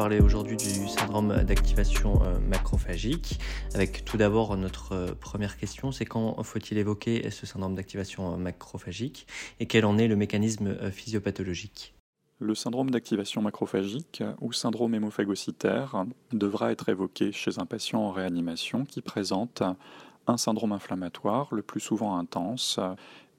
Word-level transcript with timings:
parler 0.00 0.20
aujourd'hui 0.20 0.56
du 0.56 0.88
syndrome 0.88 1.44
d'activation 1.44 2.22
euh, 2.22 2.38
macrophagique. 2.38 3.38
Avec 3.74 4.02
tout 4.02 4.16
d'abord 4.16 4.56
notre 4.56 4.92
euh, 4.92 5.14
première 5.14 5.58
question, 5.58 5.92
c'est 5.92 6.06
quand 6.06 6.42
faut-il 6.42 6.78
évoquer 6.78 7.30
ce 7.30 7.44
syndrome 7.44 7.74
d'activation 7.74 8.32
euh, 8.32 8.36
macrophagique 8.38 9.26
et 9.58 9.66
quel 9.66 9.84
en 9.84 9.98
est 9.98 10.08
le 10.08 10.16
mécanisme 10.16 10.90
physiopathologique 10.90 11.94
le 12.38 12.54
syndrome 12.54 12.90
d'activation 12.90 13.42
macrophagique 13.42 14.22
ou 14.40 14.54
syndrome 14.54 14.94
hémophagocytaire 14.94 16.06
devra 16.32 16.72
être 16.72 16.88
évoqué 16.88 17.30
chez 17.30 17.58
un 17.58 17.66
patient 17.66 18.00
en 18.00 18.10
réanimation 18.10 18.86
qui 18.86 19.02
présente 19.02 19.62
un 20.26 20.38
syndrome 20.38 20.72
inflammatoire, 20.72 21.54
le 21.54 21.60
plus 21.60 21.80
souvent 21.80 22.16
intense, 22.16 22.80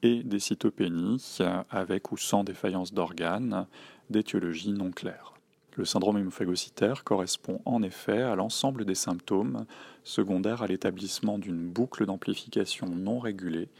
et 0.04 0.22
des 0.22 0.38
cytopénies 0.38 1.38
avec 1.70 2.12
ou 2.12 2.16
sans 2.16 2.44
défaillance 2.44 2.94
d'organes, 2.94 3.66
d'étiologie 4.10 4.70
non 4.70 4.92
claire. 4.92 5.32
Le 5.76 5.86
syndrome 5.86 6.18
hémophagocytaire 6.18 7.02
correspond 7.02 7.62
en 7.64 7.82
effet 7.82 8.20
à 8.20 8.34
l'ensemble 8.36 8.84
des 8.84 8.94
symptômes 8.94 9.64
secondaires 10.04 10.62
à 10.62 10.66
l'établissement 10.66 11.38
d'une 11.38 11.66
boucle 11.66 12.04
d'amplification 12.04 12.88
non 12.88 13.18
régulée 13.18 13.70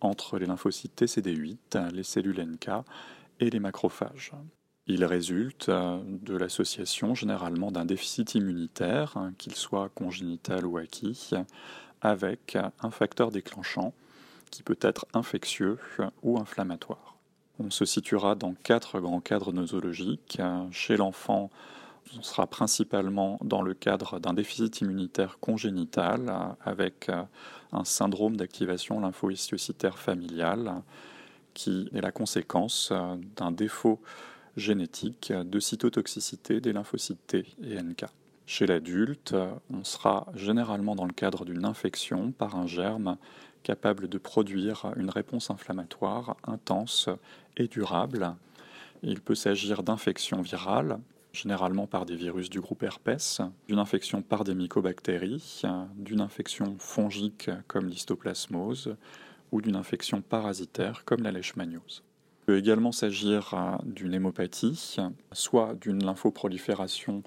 entre 0.00 0.38
les 0.38 0.46
lymphocytes 0.46 1.02
TCD8, 1.02 1.92
les 1.92 2.02
cellules 2.02 2.40
NK 2.40 2.70
et 3.40 3.50
les 3.50 3.60
macrophages. 3.60 4.32
Il 4.86 5.04
résulte 5.04 5.70
euh, 5.70 5.98
de 6.04 6.36
l'association 6.36 7.14
généralement 7.14 7.72
d'un 7.72 7.86
déficit 7.86 8.34
immunitaire, 8.34 9.16
hein, 9.16 9.32
qu'il 9.38 9.54
soit 9.54 9.88
congénital 9.90 10.66
ou 10.66 10.76
acquis, 10.76 11.30
avec 12.02 12.58
un 12.82 12.90
facteur 12.90 13.30
déclenchant 13.30 13.94
qui 14.50 14.62
peut 14.62 14.78
être 14.82 15.06
infectieux 15.14 15.78
ou 16.22 16.38
inflammatoire. 16.38 17.13
On 17.60 17.70
se 17.70 17.84
situera 17.84 18.34
dans 18.34 18.54
quatre 18.54 18.98
grands 19.00 19.20
cadres 19.20 19.52
nosologiques. 19.52 20.40
Chez 20.72 20.96
l'enfant, 20.96 21.50
on 22.18 22.22
sera 22.22 22.46
principalement 22.46 23.38
dans 23.42 23.62
le 23.62 23.74
cadre 23.74 24.18
d'un 24.18 24.34
déficit 24.34 24.80
immunitaire 24.80 25.38
congénital 25.40 26.56
avec 26.64 27.10
un 27.72 27.84
syndrome 27.84 28.36
d'activation 28.36 29.00
lymphohistiocytaire 29.00 29.98
familiale 29.98 30.82
qui 31.54 31.88
est 31.94 32.00
la 32.00 32.10
conséquence 32.10 32.92
d'un 33.36 33.52
défaut 33.52 34.00
génétique 34.56 35.32
de 35.32 35.60
cytotoxicité 35.60 36.60
des 36.60 36.72
lymphocytes 36.72 37.26
T 37.26 37.46
et 37.62 37.80
NK. 37.80 38.04
Chez 38.46 38.66
l'adulte, 38.66 39.34
on 39.72 39.84
sera 39.84 40.26
généralement 40.34 40.94
dans 40.94 41.06
le 41.06 41.12
cadre 41.12 41.44
d'une 41.44 41.64
infection 41.64 42.30
par 42.32 42.56
un 42.56 42.66
germe 42.66 43.16
capable 43.62 44.06
de 44.06 44.18
produire 44.18 44.92
une 44.96 45.08
réponse 45.08 45.50
inflammatoire 45.50 46.36
intense 46.46 47.08
et 47.56 47.68
durable. 47.68 48.34
Il 49.02 49.22
peut 49.22 49.34
s'agir 49.34 49.82
d'infections 49.82 50.42
virales, 50.42 50.98
généralement 51.32 51.86
par 51.86 52.04
des 52.04 52.16
virus 52.16 52.50
du 52.50 52.60
groupe 52.60 52.82
herpès, 52.82 53.40
d'une 53.66 53.78
infection 53.78 54.20
par 54.20 54.44
des 54.44 54.54
mycobactéries, 54.54 55.62
d'une 55.96 56.20
infection 56.20 56.76
fongique 56.78 57.50
comme 57.66 57.88
l'histoplasmose 57.88 58.94
ou 59.52 59.62
d'une 59.62 59.76
infection 59.76 60.20
parasitaire 60.20 61.04
comme 61.06 61.22
la 61.22 61.32
leishmaniose. 61.32 62.02
Il 62.42 62.46
peut 62.46 62.58
également 62.58 62.92
s'agir 62.92 63.54
euh, 63.54 63.76
d'une 63.84 64.12
hémopathie, 64.12 64.96
soit 65.32 65.74
d'une 65.80 66.04
lymphoprolifération 66.04 67.22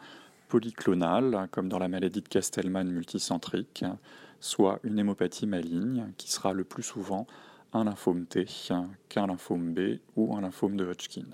polyclonale, 0.47 1.47
comme 1.51 1.69
dans 1.69 1.79
la 1.79 1.87
maladie 1.87 2.21
de 2.21 2.27
Castellman 2.27 2.85
multicentrique, 2.85 3.85
soit 4.39 4.79
une 4.83 4.99
hémopathie 4.99 5.47
maligne, 5.47 6.07
qui 6.17 6.31
sera 6.31 6.53
le 6.53 6.63
plus 6.63 6.83
souvent 6.83 7.27
un 7.73 7.83
lymphome 7.83 8.25
T 8.25 8.45
qu'un 9.09 9.27
lymphome 9.27 9.73
B 9.73 9.99
ou 10.15 10.35
un 10.35 10.41
lymphome 10.41 10.77
de 10.77 10.85
Hodgkin. 10.85 11.25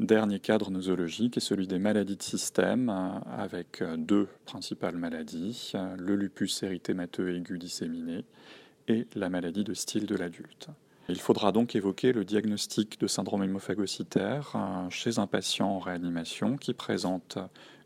Dernier 0.00 0.40
cadre 0.40 0.70
nosologique 0.70 1.36
est 1.36 1.40
celui 1.40 1.68
des 1.68 1.78
maladies 1.78 2.16
de 2.16 2.22
système, 2.22 2.88
avec 3.30 3.82
deux 3.96 4.28
principales 4.44 4.96
maladies, 4.96 5.72
le 5.96 6.16
lupus 6.16 6.62
érythémateux 6.62 7.36
aigu 7.36 7.58
disséminé 7.58 8.24
et 8.88 9.06
la 9.14 9.28
maladie 9.28 9.64
de 9.64 9.74
style 9.74 10.06
de 10.06 10.16
l'adulte. 10.16 10.68
Il 11.08 11.20
faudra 11.20 11.52
donc 11.52 11.76
évoquer 11.76 12.12
le 12.12 12.24
diagnostic 12.24 12.98
de 12.98 13.06
syndrome 13.06 13.44
hémophagocytaire 13.44 14.52
euh, 14.54 14.88
chez 14.88 15.18
un 15.18 15.26
patient 15.26 15.68
en 15.68 15.78
réanimation 15.78 16.56
qui 16.56 16.72
présente 16.72 17.36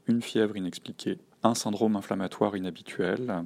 une 0.08 0.22
fièvre 0.22 0.56
inexpliquée, 0.56 1.18
un 1.42 1.54
syndrome 1.54 1.96
inflammatoire 1.96 2.56
inhabituel 2.56 3.44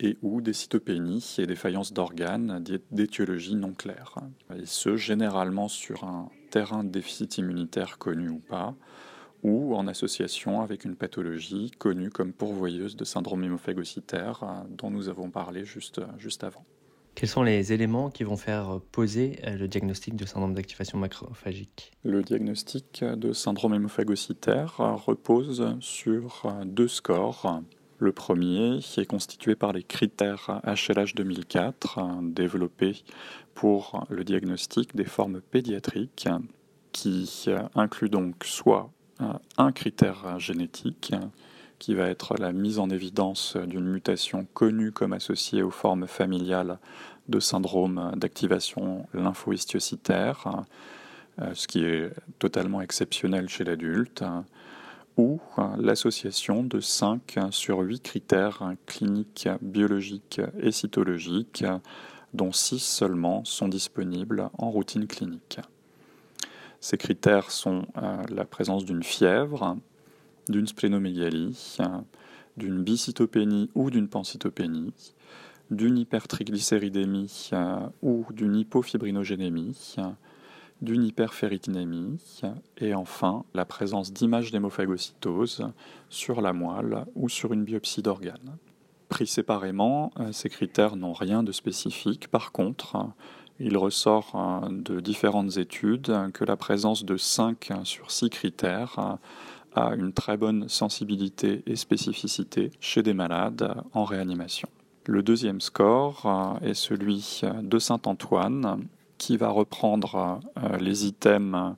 et 0.00 0.16
ou 0.22 0.40
des 0.40 0.52
cytopénies 0.52 1.36
et 1.38 1.46
défaillances 1.46 1.92
d'organes 1.92 2.62
d'étiologie 2.90 3.54
non 3.54 3.72
claire. 3.72 4.16
Et 4.54 4.66
ce, 4.66 4.96
généralement 4.96 5.68
sur 5.68 6.04
un 6.04 6.28
terrain 6.50 6.84
de 6.84 6.90
déficit 6.90 7.38
immunitaire 7.38 7.98
connu 7.98 8.28
ou 8.28 8.38
pas, 8.38 8.74
ou 9.42 9.74
en 9.74 9.86
association 9.86 10.60
avec 10.60 10.84
une 10.84 10.96
pathologie 10.96 11.70
connue 11.78 12.10
comme 12.10 12.32
pourvoyeuse 12.32 12.96
de 12.96 13.04
syndrome 13.04 13.44
hémophagocytaire 13.44 14.42
euh, 14.42 14.64
dont 14.70 14.90
nous 14.90 15.08
avons 15.08 15.30
parlé 15.30 15.64
juste, 15.64 16.00
juste 16.18 16.44
avant. 16.44 16.64
Quels 17.16 17.30
sont 17.30 17.42
les 17.42 17.72
éléments 17.72 18.10
qui 18.10 18.24
vont 18.24 18.36
faire 18.36 18.78
poser 18.92 19.38
euh, 19.46 19.56
le 19.56 19.68
diagnostic 19.68 20.16
de 20.16 20.26
syndrome 20.26 20.52
d'activation 20.52 20.98
macrophagique? 20.98 21.90
Le 22.04 22.22
diagnostic 22.22 23.02
de 23.02 23.32
syndrome 23.32 23.72
hémophagocytaire 23.72 24.76
repose 24.76 25.78
sur 25.80 26.46
deux 26.66 26.88
scores. 26.88 27.62
Le 27.98 28.12
premier 28.12 28.80
est 28.98 29.06
constitué 29.06 29.54
par 29.54 29.72
les 29.72 29.82
critères 29.82 30.60
HLH 30.66 31.14
2004 31.14 32.00
développés 32.24 33.02
pour 33.54 34.04
le 34.10 34.22
diagnostic 34.22 34.94
des 34.94 35.06
formes 35.06 35.40
pédiatriques 35.40 36.28
qui 36.92 37.46
inclut 37.74 38.10
donc 38.10 38.44
soit 38.44 38.90
un 39.56 39.72
critère 39.72 40.38
génétique 40.38 41.14
qui 41.78 41.94
va 41.94 42.08
être 42.08 42.34
la 42.38 42.52
mise 42.52 42.78
en 42.78 42.90
évidence 42.90 43.56
d'une 43.56 43.86
mutation 43.86 44.46
connue 44.54 44.92
comme 44.92 45.12
associée 45.12 45.62
aux 45.62 45.70
formes 45.70 46.06
familiales 46.06 46.78
de 47.28 47.40
syndrome 47.40 48.12
d'activation 48.16 49.06
lymphohistiocytaire, 49.14 50.64
euh, 51.40 51.50
ce 51.54 51.66
qui 51.66 51.84
est 51.84 52.10
totalement 52.38 52.80
exceptionnel 52.80 53.48
chez 53.48 53.64
l'adulte, 53.64 54.24
ou 55.16 55.40
l'association 55.78 56.62
de 56.62 56.80
5 56.80 57.38
sur 57.50 57.78
8 57.78 58.02
critères 58.02 58.74
cliniques, 58.84 59.48
biologiques 59.62 60.42
et 60.60 60.72
cytologiques, 60.72 61.64
dont 62.34 62.52
6 62.52 62.78
seulement 62.80 63.44
sont 63.44 63.68
disponibles 63.68 64.50
en 64.58 64.70
routine 64.70 65.06
clinique. 65.06 65.58
Ces 66.80 66.98
critères 66.98 67.50
sont 67.50 67.86
euh, 67.96 68.22
la 68.28 68.44
présence 68.44 68.84
d'une 68.84 69.02
fièvre, 69.02 69.76
d'une 70.48 70.66
splénomégalie, 70.66 71.76
d'une 72.56 72.82
bicytopénie 72.82 73.70
ou 73.74 73.90
d'une 73.90 74.08
pancytopénie, 74.08 74.92
d'une 75.70 75.98
hypertriglycéridémie 75.98 77.50
ou 78.02 78.24
d'une 78.30 78.56
hypofibrinogénémie, 78.56 79.96
d'une 80.82 81.04
hyperferritinémie 81.04 82.18
et 82.78 82.94
enfin 82.94 83.44
la 83.54 83.64
présence 83.64 84.12
d'images 84.12 84.52
d'hémophagocytose 84.52 85.68
sur 86.10 86.40
la 86.40 86.52
moelle 86.52 87.04
ou 87.14 87.28
sur 87.28 87.52
une 87.52 87.64
biopsie 87.64 88.02
d'organes. 88.02 88.56
Pris 89.08 89.26
séparément, 89.26 90.12
ces 90.32 90.48
critères 90.48 90.96
n'ont 90.96 91.12
rien 91.12 91.42
de 91.42 91.52
spécifique. 91.52 92.28
Par 92.28 92.52
contre, 92.52 92.96
il 93.58 93.76
ressort 93.78 94.32
euh, 94.34 94.68
de 94.70 95.00
différentes 95.00 95.56
études 95.56 96.12
que 96.34 96.44
la 96.44 96.56
présence 96.56 97.04
de 97.04 97.16
5 97.16 97.72
sur 97.84 98.10
6 98.10 98.30
critères 98.30 99.18
a 99.76 99.94
une 99.94 100.12
très 100.12 100.36
bonne 100.36 100.68
sensibilité 100.68 101.62
et 101.66 101.76
spécificité 101.76 102.70
chez 102.80 103.02
des 103.02 103.14
malades 103.14 103.74
en 103.92 104.04
réanimation. 104.04 104.68
Le 105.06 105.22
deuxième 105.22 105.60
score 105.60 106.22
euh, 106.26 106.68
est 106.68 106.74
celui 106.74 107.42
de 107.62 107.78
Saint-Antoine 107.78 108.86
qui 109.18 109.36
va 109.36 109.50
reprendre 109.50 110.40
euh, 110.58 110.78
les 110.78 111.06
items 111.06 111.74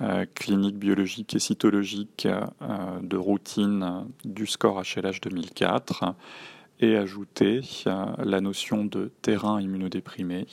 euh, 0.00 0.24
cliniques, 0.36 0.78
biologiques 0.78 1.34
et 1.34 1.40
cytologiques 1.40 2.28
de 3.02 3.16
routine 3.16 4.06
du 4.24 4.46
score 4.46 4.82
HLH 4.82 5.20
2004 5.20 6.14
et 6.80 6.96
ajouter 6.96 7.60
la 7.86 8.40
notion 8.40 8.84
de 8.84 9.12
terrain 9.22 9.60
immunodéprimé 9.60 10.46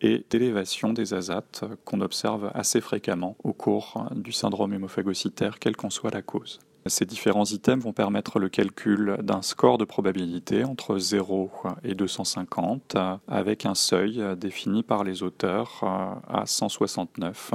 et 0.00 0.24
d'élévation 0.30 0.92
des 0.92 1.14
azates 1.14 1.64
qu'on 1.84 2.00
observe 2.00 2.50
assez 2.54 2.80
fréquemment 2.80 3.36
au 3.42 3.52
cours 3.52 4.06
du 4.14 4.32
syndrome 4.32 4.74
hémophagocytaire, 4.74 5.58
quelle 5.58 5.76
qu'en 5.76 5.90
soit 5.90 6.12
la 6.12 6.22
cause. 6.22 6.60
Ces 6.86 7.04
différents 7.04 7.44
items 7.44 7.84
vont 7.84 7.92
permettre 7.92 8.40
le 8.40 8.48
calcul 8.48 9.16
d'un 9.22 9.40
score 9.40 9.78
de 9.78 9.84
probabilité 9.84 10.64
entre 10.64 10.98
0 10.98 11.50
et 11.84 11.94
250 11.94 12.96
avec 13.28 13.66
un 13.66 13.76
seuil 13.76 14.20
défini 14.36 14.82
par 14.82 15.04
les 15.04 15.22
auteurs 15.22 15.84
à 16.28 16.42
169 16.44 17.52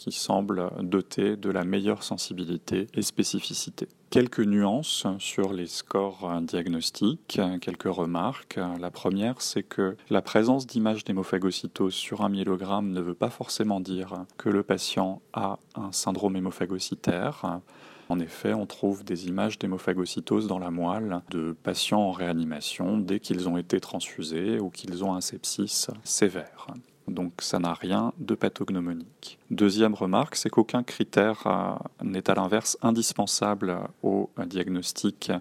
qui 0.00 0.12
semble 0.12 0.70
doté 0.80 1.36
de 1.36 1.50
la 1.50 1.62
meilleure 1.62 2.02
sensibilité 2.02 2.86
et 2.94 3.02
spécificité. 3.02 3.86
Quelques 4.08 4.40
nuances 4.40 5.06
sur 5.18 5.52
les 5.52 5.66
scores 5.66 6.40
diagnostiques, 6.40 7.38
quelques 7.60 7.82
remarques. 7.82 8.58
La 8.80 8.90
première, 8.90 9.42
c'est 9.42 9.62
que 9.62 9.96
la 10.08 10.22
présence 10.22 10.66
d'images 10.66 11.04
d'hémophagocytose 11.04 11.92
sur 11.92 12.22
un 12.22 12.30
myélogramme 12.30 12.92
ne 12.92 13.00
veut 13.02 13.14
pas 13.14 13.28
forcément 13.28 13.78
dire 13.78 14.24
que 14.38 14.48
le 14.48 14.62
patient 14.62 15.20
a 15.34 15.58
un 15.74 15.92
syndrome 15.92 16.34
hémophagocytaire. 16.34 17.60
En 18.08 18.18
effet, 18.18 18.54
on 18.54 18.66
trouve 18.66 19.04
des 19.04 19.28
images 19.28 19.58
d'hémophagocytose 19.58 20.46
dans 20.46 20.58
la 20.58 20.70
moelle 20.70 21.20
de 21.30 21.52
patients 21.62 22.00
en 22.00 22.10
réanimation 22.10 22.96
dès 22.96 23.20
qu'ils 23.20 23.50
ont 23.50 23.58
été 23.58 23.80
transfusés 23.80 24.58
ou 24.58 24.70
qu'ils 24.70 25.04
ont 25.04 25.14
un 25.14 25.20
sepsis 25.20 25.88
sévère. 26.04 26.68
Donc 27.08 27.32
ça 27.40 27.58
n'a 27.58 27.74
rien 27.74 28.12
de 28.18 28.34
pathognomonique. 28.34 29.38
Deuxième 29.50 29.94
remarque, 29.94 30.36
c'est 30.36 30.48
qu'aucun 30.48 30.82
critère 30.82 31.42
euh, 31.46 32.04
n'est 32.04 32.30
à 32.30 32.34
l'inverse 32.34 32.78
indispensable 32.82 33.76
au 34.02 34.30
diagnostic 34.46 35.32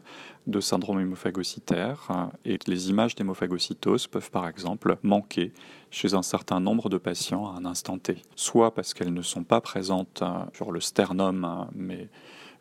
de 0.48 0.60
syndrome 0.60 1.00
hémophagocytaire. 1.00 2.08
Euh, 2.10 2.26
et 2.46 2.58
les 2.66 2.90
images 2.90 3.16
d'hémophagocytose 3.16 4.08
peuvent 4.08 4.32
par 4.32 4.48
exemple 4.48 4.98
manquer 5.04 5.54
chez 5.92 6.16
un 6.16 6.24
certain 6.24 6.60
nombre 6.60 6.90
de 6.90 6.98
patients 6.98 7.48
à 7.48 7.58
un 7.60 7.66
instant 7.66 8.00
T, 8.00 8.22
soit 8.36 8.74
parce 8.74 8.94
qu'elles 8.94 9.14
ne 9.14 9.22
sont 9.22 9.44
pas 9.44 9.62
présentes 9.62 10.22
euh, 10.24 10.40
sur 10.54 10.72
le 10.72 10.80
sternum 10.80 11.68
mais 11.76 12.10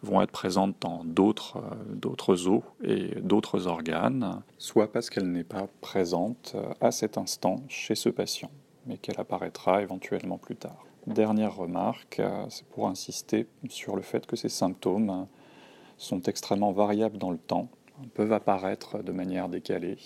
vont 0.03 0.23
être 0.23 0.31
présentes 0.31 0.77
dans 0.81 1.03
d'autres, 1.05 1.61
d'autres 1.93 2.47
os 2.47 2.63
et 2.85 3.21
d'autres 3.21 3.67
organes, 3.67 4.43
soit 4.57 4.93
parce 4.93 5.11
qu'elle 5.11 5.33
n'est 5.33 5.43
pas 5.43 5.67
présente 5.81 6.55
à 6.81 6.93
cet 6.93 7.19
instant 7.19 7.65
chez 7.69 7.97
ce 7.97 8.09
patient 8.09 8.51
mais 8.89 8.97
qu'elle 8.97 9.21
apparaîtra 9.21 9.83
éventuellement 9.83 10.39
plus 10.39 10.57
tard. 10.57 10.85
Dernière 11.07 11.55
remarque, 11.55 12.21
euh, 12.21 12.47
c'est 12.49 12.67
pour 12.67 12.89
insister 12.89 13.47
sur 13.69 13.95
le 13.95 14.03
fait 14.03 14.27
que 14.27 14.37
ces 14.37 14.49
symptômes 14.49 15.27
sont 15.97 16.23
extrêmement 16.23 16.73
variables 16.73 17.19
dans 17.19 17.31
le 17.31 17.39
temps, 17.39 17.69
peuvent 18.15 18.33
apparaître 18.33 19.03
de 19.03 19.13
manière 19.13 19.49
décalée, 19.49 19.99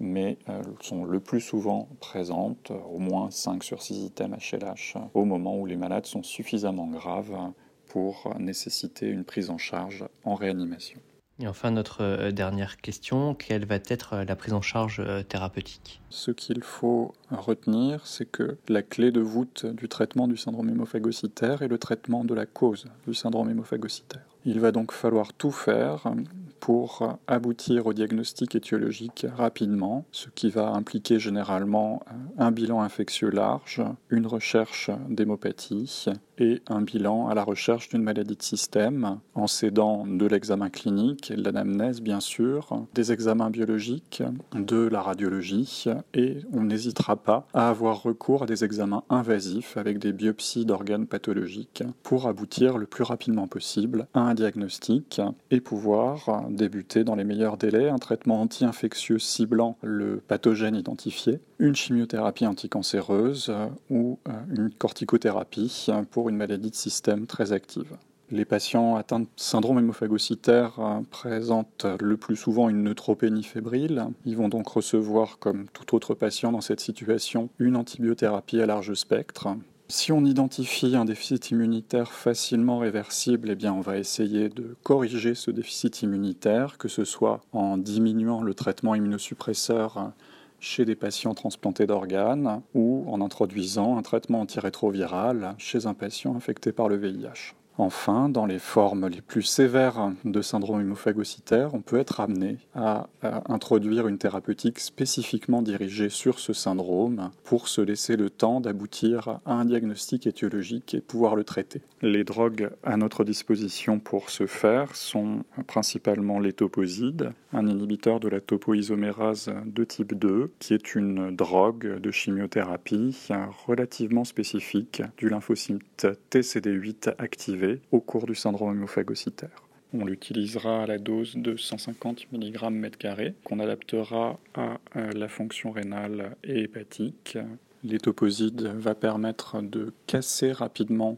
mais 0.00 0.38
euh, 0.48 0.62
sont 0.80 1.04
le 1.04 1.20
plus 1.20 1.40
souvent 1.40 1.88
présentes, 2.00 2.70
au 2.90 2.98
moins 2.98 3.30
5 3.30 3.64
sur 3.64 3.82
6 3.82 4.04
items 4.04 4.38
HLH, 4.38 4.96
au 5.14 5.24
moment 5.24 5.58
où 5.58 5.66
les 5.66 5.76
malades 5.76 6.06
sont 6.06 6.22
suffisamment 6.22 6.86
graves 6.86 7.52
pour 7.86 8.34
nécessiter 8.38 9.08
une 9.08 9.24
prise 9.24 9.50
en 9.50 9.58
charge 9.58 10.06
en 10.24 10.34
réanimation. 10.34 11.00
Et 11.40 11.46
enfin, 11.46 11.70
notre 11.70 12.02
euh, 12.02 12.32
dernière 12.32 12.78
question, 12.78 13.34
quelle 13.34 13.64
va 13.64 13.76
être 13.76 14.14
euh, 14.14 14.24
la 14.24 14.34
prise 14.34 14.54
en 14.54 14.60
charge 14.60 14.98
euh, 14.98 15.22
thérapeutique? 15.22 16.00
Ce 16.10 16.32
qu'il 16.32 16.64
faut 16.64 17.14
retenir, 17.30 18.04
c'est 18.06 18.26
que 18.26 18.58
la 18.68 18.82
clé 18.82 19.12
de 19.12 19.20
voûte 19.20 19.64
du 19.64 19.88
traitement 19.88 20.26
du 20.26 20.36
syndrome 20.36 20.68
hémophagocytaire 20.68 21.62
est 21.62 21.68
le 21.68 21.78
traitement 21.78 22.24
de 22.24 22.34
la 22.34 22.44
cause 22.44 22.86
du 23.06 23.14
syndrome 23.14 23.50
hémophagocytaire. 23.50 24.26
Il 24.44 24.58
va 24.58 24.72
donc 24.72 24.90
falloir 24.90 25.32
tout 25.32 25.52
faire 25.52 26.12
pour 26.60 27.18
aboutir 27.26 27.86
au 27.86 27.92
diagnostic 27.92 28.54
étiologique 28.54 29.26
rapidement, 29.36 30.04
ce 30.12 30.28
qui 30.34 30.50
va 30.50 30.70
impliquer 30.70 31.18
généralement 31.18 32.02
un 32.38 32.50
bilan 32.50 32.80
infectieux 32.80 33.30
large, 33.30 33.82
une 34.10 34.26
recherche 34.26 34.90
d'hémopathie 35.08 36.06
et 36.38 36.62
un 36.68 36.82
bilan 36.82 37.28
à 37.28 37.34
la 37.34 37.42
recherche 37.42 37.88
d'une 37.88 38.02
maladie 38.02 38.36
de 38.36 38.42
système, 38.42 39.18
en 39.34 39.46
s'aidant 39.46 40.06
de 40.06 40.26
l'examen 40.26 40.70
clinique 40.70 41.32
de 41.32 41.42
l'anamnèse 41.42 42.00
bien 42.00 42.20
sûr, 42.20 42.86
des 42.94 43.12
examens 43.12 43.50
biologiques, 43.50 44.22
de 44.54 44.88
la 44.88 45.02
radiologie, 45.02 45.84
et 46.14 46.38
on 46.52 46.62
n'hésitera 46.62 47.16
pas 47.16 47.46
à 47.54 47.68
avoir 47.68 48.02
recours 48.02 48.44
à 48.44 48.46
des 48.46 48.64
examens 48.64 49.02
invasifs 49.10 49.76
avec 49.76 49.98
des 49.98 50.12
biopsies 50.12 50.64
d'organes 50.64 51.06
pathologiques 51.06 51.82
pour 52.02 52.26
aboutir 52.26 52.78
le 52.78 52.86
plus 52.86 53.04
rapidement 53.04 53.46
possible 53.46 54.06
à 54.14 54.20
un 54.20 54.34
diagnostic 54.34 55.20
et 55.50 55.60
pouvoir 55.60 56.47
débuter 56.50 57.04
dans 57.04 57.14
les 57.14 57.24
meilleurs 57.24 57.56
délais 57.56 57.88
un 57.88 57.98
traitement 57.98 58.40
anti-infectieux 58.40 59.18
ciblant 59.18 59.76
le 59.82 60.22
pathogène 60.26 60.74
identifié, 60.74 61.40
une 61.58 61.74
chimiothérapie 61.74 62.46
anticancéreuse 62.46 63.52
ou 63.90 64.18
une 64.50 64.70
corticothérapie 64.70 65.88
pour 66.10 66.28
une 66.28 66.36
maladie 66.36 66.70
de 66.70 66.76
système 66.76 67.26
très 67.26 67.52
active. 67.52 67.96
Les 68.30 68.44
patients 68.44 68.96
atteints 68.96 69.20
de 69.20 69.26
syndrome 69.36 69.78
hémophagocytaire 69.78 70.78
euh, 70.80 71.00
présentent 71.10 71.86
le 71.98 72.18
plus 72.18 72.36
souvent 72.36 72.68
une 72.68 72.82
neutropénie 72.82 73.42
fébrile. 73.42 74.04
Ils 74.26 74.36
vont 74.36 74.50
donc 74.50 74.68
recevoir, 74.68 75.38
comme 75.38 75.66
tout 75.72 75.94
autre 75.94 76.14
patient 76.14 76.52
dans 76.52 76.60
cette 76.60 76.80
situation, 76.80 77.48
une 77.58 77.74
antibiothérapie 77.74 78.60
à 78.60 78.66
large 78.66 78.92
spectre. 78.92 79.48
Si 79.90 80.12
on 80.12 80.26
identifie 80.26 80.96
un 80.96 81.06
déficit 81.06 81.50
immunitaire 81.50 82.12
facilement 82.12 82.78
réversible, 82.78 83.56
eh 83.58 83.68
on 83.70 83.80
va 83.80 83.96
essayer 83.96 84.50
de 84.50 84.76
corriger 84.82 85.34
ce 85.34 85.50
déficit 85.50 86.02
immunitaire, 86.02 86.76
que 86.76 86.88
ce 86.88 87.06
soit 87.06 87.40
en 87.52 87.78
diminuant 87.78 88.42
le 88.42 88.52
traitement 88.52 88.94
immunosuppresseur 88.94 90.12
chez 90.60 90.84
des 90.84 90.94
patients 90.94 91.32
transplantés 91.32 91.86
d'organes 91.86 92.60
ou 92.74 93.06
en 93.08 93.22
introduisant 93.22 93.96
un 93.96 94.02
traitement 94.02 94.42
antirétroviral 94.42 95.54
chez 95.56 95.86
un 95.86 95.94
patient 95.94 96.36
infecté 96.36 96.70
par 96.70 96.90
le 96.90 96.96
VIH. 96.96 97.54
Enfin, 97.80 98.28
dans 98.28 98.44
les 98.44 98.58
formes 98.58 99.06
les 99.06 99.20
plus 99.20 99.44
sévères 99.44 100.10
de 100.24 100.42
syndrome 100.42 100.80
hémophagocytaire, 100.80 101.74
on 101.74 101.80
peut 101.80 101.98
être 101.98 102.18
amené 102.18 102.56
à, 102.74 103.06
introduire 103.22 104.08
une 104.08 104.18
thérapeutique 104.18 104.80
spécifiquement 104.80 105.62
dirigée 105.62 106.08
sur 106.08 106.40
ce 106.40 106.52
syndrome 106.52 107.30
pour 107.44 107.68
se 107.68 107.80
laisser 107.80 108.16
le 108.16 108.30
temps 108.30 108.60
d'aboutir 108.60 109.38
à 109.46 109.54
un 109.54 109.64
diagnostic 109.64 110.26
étiologique 110.26 110.94
et 110.94 111.00
pouvoir 111.00 111.36
le 111.36 111.44
traiter. 111.44 111.82
Les 112.02 112.24
drogues 112.24 112.70
à 112.82 112.96
notre 112.96 113.22
disposition 113.22 114.00
pour 114.00 114.30
ce 114.30 114.46
faire 114.46 114.96
sont 114.96 115.44
principalement 115.68 116.40
l'étoposide, 116.40 117.32
un 117.52 117.68
inhibiteur 117.68 118.18
de 118.18 118.28
la 118.28 118.40
topoisomérase 118.40 119.52
de 119.64 119.84
type 119.84 120.14
2, 120.14 120.50
qui 120.58 120.74
est 120.74 120.96
une 120.96 121.34
drogue 121.34 122.00
de 122.00 122.10
chimiothérapie 122.10 123.28
relativement 123.66 124.24
spécifique 124.24 125.02
du 125.16 125.28
lymphocyte 125.28 126.08
TCD8 126.30 127.14
activé 127.18 127.67
au 127.92 128.00
cours 128.00 128.26
du 128.26 128.34
syndrome 128.34 128.76
hémophagocytaire. 128.76 129.62
On 129.94 130.04
l'utilisera 130.04 130.82
à 130.82 130.86
la 130.86 130.98
dose 130.98 131.36
de 131.36 131.56
150 131.56 132.30
mg 132.32 132.56
m2 132.56 133.32
qu'on 133.42 133.58
adaptera 133.58 134.38
à 134.54 134.78
la 135.14 135.28
fonction 135.28 135.70
rénale 135.70 136.36
et 136.44 136.60
hépatique. 136.64 137.38
L'étoposide 137.84 138.62
va 138.62 138.94
permettre 138.94 139.62
de 139.62 139.94
casser 140.06 140.52
rapidement 140.52 141.16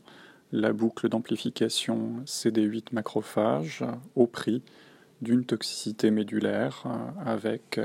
la 0.52 0.72
boucle 0.72 1.08
d'amplification 1.08 2.22
CD8 2.26 2.86
macrophage 2.92 3.84
au 4.14 4.26
prix 4.26 4.62
d'une 5.20 5.44
toxicité 5.44 6.10
médulaire 6.10 6.84
avec 7.24 7.80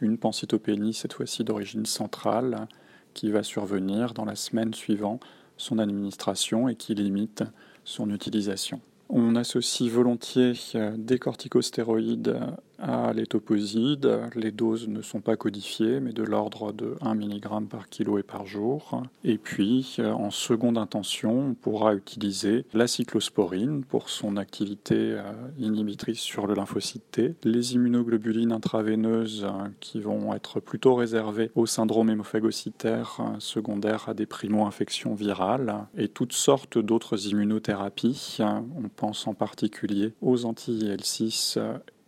une 0.00 0.18
pancytopénie 0.18 0.94
cette 0.94 1.14
fois-ci 1.14 1.44
d'origine 1.44 1.86
centrale 1.86 2.66
qui 3.14 3.30
va 3.30 3.42
survenir 3.42 4.14
dans 4.14 4.24
la 4.24 4.36
semaine 4.36 4.74
suivant 4.74 5.20
son 5.56 5.78
administration 5.78 6.68
et 6.68 6.74
qui 6.74 6.94
limite 6.94 7.44
son 7.84 8.10
utilisation. 8.10 8.80
On 9.08 9.36
associe 9.36 9.90
volontiers 9.90 10.54
euh, 10.74 10.94
des 10.96 11.18
corticostéroïdes 11.18 12.36
à 12.82 13.12
l'étoposide. 13.12 14.20
Les 14.34 14.50
doses 14.50 14.88
ne 14.88 15.00
sont 15.02 15.20
pas 15.20 15.36
codifiées, 15.36 16.00
mais 16.00 16.12
de 16.12 16.22
l'ordre 16.22 16.72
de 16.72 16.96
1 17.00 17.14
mg 17.14 17.68
par 17.68 17.88
kilo 17.88 18.18
et 18.18 18.22
par 18.22 18.46
jour. 18.46 19.02
Et 19.24 19.38
puis, 19.38 19.96
euh, 19.98 20.12
en 20.12 20.30
seconde 20.30 20.76
intention, 20.76 21.50
on 21.50 21.54
pourra 21.54 21.94
utiliser 21.94 22.64
la 22.74 22.86
cyclosporine 22.86 23.84
pour 23.84 24.10
son 24.10 24.36
activité 24.36 24.96
euh, 24.96 25.22
inhibitrice 25.58 26.20
sur 26.20 26.46
le 26.46 26.54
lymphocyte 26.54 27.10
T, 27.12 27.34
les 27.44 27.74
immunoglobulines 27.74 28.52
intraveineuses 28.52 29.44
euh, 29.44 29.68
qui 29.80 30.00
vont 30.00 30.34
être 30.34 30.60
plutôt 30.60 30.94
réservées 30.94 31.50
au 31.54 31.66
syndrome 31.66 32.10
hémophagocytaire 32.10 33.20
secondaire 33.38 34.08
à 34.08 34.14
des 34.14 34.26
primo-infections 34.26 35.14
virales, 35.14 35.86
et 35.96 36.08
toutes 36.08 36.32
sortes 36.32 36.78
d'autres 36.78 37.28
immunothérapies. 37.28 38.38
On 38.40 38.88
pense 38.88 39.26
en 39.26 39.34
particulier 39.34 40.12
aux 40.20 40.44
anti-IL6 40.44 41.58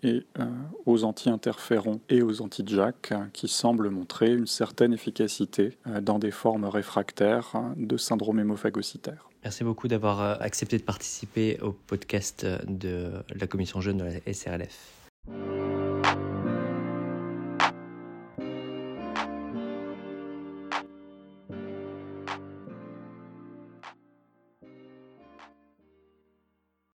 et 0.04 0.25
euh, 0.38 0.44
aux 0.87 1.04
anti-interférons 1.04 2.00
et 2.08 2.23
aux 2.23 2.42
anti-JAK 2.42 3.12
euh, 3.12 3.25
qui 3.32 3.49
semblent 3.49 3.88
montrer 3.90 4.32
une 4.32 4.46
certaine 4.46 4.92
efficacité 4.92 5.76
euh, 5.87 6.00
dans 6.00 6.18
des 6.18 6.30
formes 6.30 6.66
réfractaires 6.66 7.54
de 7.76 7.96
syndrome 7.96 8.38
hémophagocytaire. 8.38 9.28
Merci 9.42 9.64
beaucoup 9.64 9.88
d'avoir 9.88 10.40
accepté 10.40 10.78
de 10.78 10.82
participer 10.82 11.58
au 11.61 11.73
podcast 11.73 12.46
de 12.66 13.12
la 13.34 13.46
commission 13.46 13.80
jeune 13.82 13.99
de 13.99 14.04
la 14.04 14.32
SRLF. 14.32 15.03